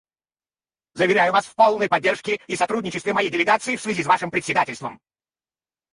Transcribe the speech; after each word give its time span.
Заверяю 0.95 1.31
вас 1.31 1.45
в 1.45 1.53
полной 1.53 1.87
поддержке 1.87 2.39
и 2.47 2.55
сотрудничестве 2.55 3.13
моей 3.13 3.29
делегации 3.29 3.75
в 3.75 3.81
связи 3.83 4.01
с 4.01 4.07
вашим 4.07 4.31
председательством. 4.31 4.99